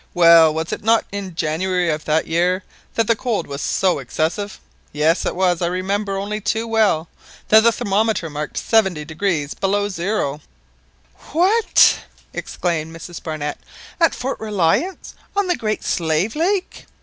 "Well, 0.15 0.51
was 0.51 0.73
it 0.73 0.81
not 0.83 1.05
in 1.11 1.35
January 1.35 1.91
of 1.91 2.05
that 2.05 2.25
year 2.25 2.63
that 2.95 3.05
the 3.05 3.15
cold 3.15 3.45
was 3.45 3.61
so 3.61 3.99
excessive?" 3.99 4.59
"Yes 4.91 5.27
it 5.27 5.35
was, 5.35 5.61
I 5.61 5.67
remember 5.67 6.17
only 6.17 6.41
too 6.41 6.65
well 6.65 7.07
that 7.49 7.61
the 7.61 7.71
thermometer 7.71 8.27
marked 8.27 8.55
70° 8.59 9.59
below 9.59 9.89
zero." 9.89 10.41
"What!" 11.33 11.97
exclaimed 12.33 12.95
Mrs 12.97 13.21
Barnett, 13.21 13.59
"at 13.99 14.15
Fort 14.15 14.39
Reliance, 14.39 15.13
on 15.37 15.45
the 15.45 15.55
Great 15.55 15.83
Slave 15.83 16.35
Lake?" 16.35 16.87